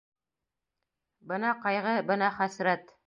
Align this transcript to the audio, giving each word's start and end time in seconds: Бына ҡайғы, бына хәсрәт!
Бына 1.33 1.51
ҡайғы, 1.67 1.93
бына 2.09 2.31
хәсрәт! 2.39 2.95